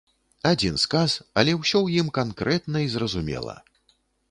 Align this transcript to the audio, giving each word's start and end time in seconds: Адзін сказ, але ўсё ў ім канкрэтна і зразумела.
Адзін 0.51 0.79
сказ, 0.83 1.09
але 1.41 1.51
ўсё 1.59 1.77
ў 1.85 1.89
ім 2.05 2.09
канкрэтна 2.17 2.77
і 2.87 2.91
зразумела. 2.97 3.55